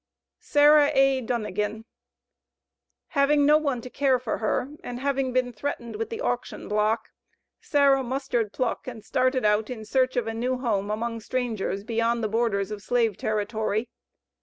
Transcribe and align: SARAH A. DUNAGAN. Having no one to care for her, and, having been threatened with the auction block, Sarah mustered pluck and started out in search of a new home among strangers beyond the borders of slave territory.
SARAH 0.39 0.89
A. 0.95 1.21
DUNAGAN. 1.21 1.85
Having 3.09 3.45
no 3.45 3.59
one 3.59 3.81
to 3.81 3.89
care 3.91 4.17
for 4.17 4.39
her, 4.39 4.69
and, 4.83 4.99
having 4.99 5.31
been 5.31 5.53
threatened 5.53 5.95
with 5.95 6.09
the 6.09 6.21
auction 6.21 6.67
block, 6.67 7.09
Sarah 7.59 8.01
mustered 8.01 8.51
pluck 8.51 8.87
and 8.87 9.05
started 9.05 9.45
out 9.45 9.69
in 9.69 9.85
search 9.85 10.15
of 10.15 10.25
a 10.25 10.33
new 10.33 10.57
home 10.57 10.89
among 10.89 11.19
strangers 11.19 11.83
beyond 11.83 12.23
the 12.23 12.27
borders 12.29 12.71
of 12.71 12.81
slave 12.81 13.15
territory. 13.15 13.89